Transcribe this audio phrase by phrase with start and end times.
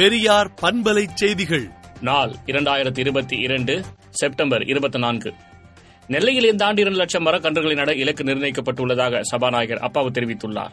[0.00, 1.70] பெரியார் பண்பலை செய்திகள்.
[2.00, 5.34] நாள் இரண்டாயிரத்தி இருபத்தி இரண்டு செப்டம்பர் இருபத்தி நான்கு.
[6.06, 10.70] நெல்லையில் இந்த ஆண்டு இரண்டு லட்சம் மரக்கன்றுகளை நட இலக்கு நிர்ணயிக்கப்பட்டுள்ளதாக சபாநாயகர் அப்பாவு தெரிவித்துள்ளார்.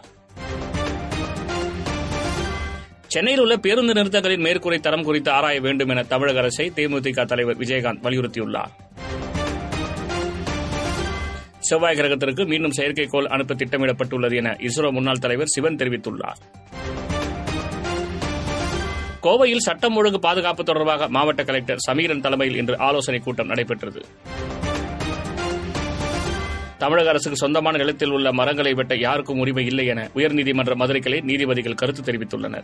[3.07, 8.03] சென்னையில் உள்ள பேருந்து நிறுத்தங்களின் மேற்கூரை தரம் குறித்து ஆராய வேண்டும் என தமிழக அரசை தேமுதிக தலைவர் விஜயகாந்த்
[8.03, 8.71] வலியுறுத்தியுள்ளார்.
[11.59, 16.65] செவ்வாய் கிரகத்திற்கு மீண்டும் செயற்கைக்கோள் அனுப்ப திட்டமிடப்பட்டுள்ளது என இஸ்ரோ முன்னாள் தலைவர் சிவன் தெரிவித்துள்ளார்.
[19.27, 24.05] கோவையில் சட்டம் ஒழுங்கு பாதுகாப்பு தொடர்பாக மாவட்ட கலெக்டர் சமீரன் தலைமையில் இன்று ஆலோசனைக் கூட்டம் நடைபெற்றது.
[26.77, 31.73] தமிழக அரசுக்கு சொந்தமான நிலத்தில் உள்ள மரங்களை வெட்ட யாருக்கும் உரிமை இல்லை என உயர்நீதிமன்ற மதுரை கிளை நீதிபதிகள்
[31.73, 32.63] கருத்து தெரிவித்துள்ளனர்.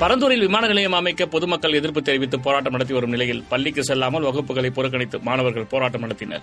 [0.00, 5.20] பரந்தூரில் விமான நிலையம் அமைக்க பொதுமக்கள் எதிர்ப்பு தெரிவித்து போராட்டம் நடத்தி வரும் நிலையில் பள்ளிக்கு செல்லாமல் வகுப்புகளை புறக்கணித்து
[5.20, 6.42] மாணவர்கள் போராட்டம் நடத்தினர்.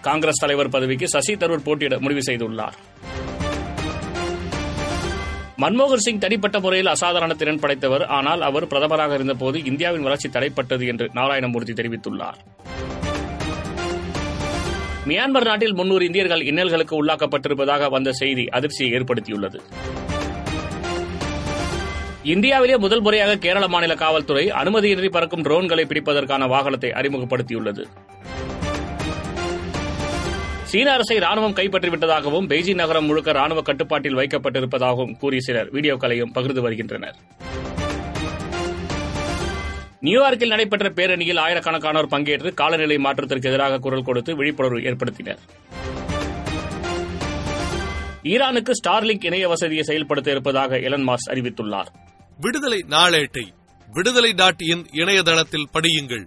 [0.00, 2.72] காங்கிரஸ் தலைவர் பதவிக்கு சசி தரூர் போட்டியிட முடிவு செய்துள்ளார்.
[5.56, 8.06] மன்மோகன் சிங் தனிப்பட்ட முறையில் அசாதாரண திறன் படைத்தவர்.
[8.06, 12.38] ஆனால் அவர் பிரதமராக இருந்தபோது இந்தியாவின் வளர்ச்சி தடைப்பட்டது என்று நாராயணமூர்த்தி தெரிவித்துள்ளார்.
[15.06, 19.60] மியான்மர் நாட்டில் முன்னூறு இந்தியர்கள் இன்னல்களுக்கு உள்ளாக்கப்பட்டிருப்பதாக வந்த செய்தி அதிர்ச்சியை ஏற்படுத்தியுள்ளது.
[22.22, 27.86] இந்தியாவிலே முதல் முறையாக கேரள மாநில காவல்துறை அனுமதியின்றி பறக்கும் ட்ரோன்களை பிடிப்பதற்கான வாகனத்தை அறிமுகப்படுத்தியுள்ளது.
[30.72, 37.16] சீன அரசை ராணுவம் கைப்பற்றிவிட்டதாகவும் பெய்ஜிங் நகரம் முழுக்க ராணுவ கட்டுப்பாட்டில் வைக்கப்பட்டிருப்பதாகவும் கூறி சிலர் வீடியோக்களையும் பகிர்ந்து வருகின்றனர்.
[40.06, 45.42] நியூயார்க்கில் நடைபெற்ற பேரணியில் ஆயிரக்கணக்கானோர் பங்கேற்று காலநிலை மாற்றத்திற்கு எதிராக குரல் கொடுத்து விழிப்புணர்வு ஏற்படுத்தினர்.
[48.22, 51.90] ஈரானுக்கு ஸ்டார்லிங்க் இணைய வசதியை செயல்படுத்த இருப்பதாக எலன் மாஸ் அறிவித்துள்ளார்.
[52.38, 53.46] விடுதலை நாளேட்டை
[53.88, 56.26] விடுதலை டாட் இன் இணையதளத்தில் படியுங்கள்.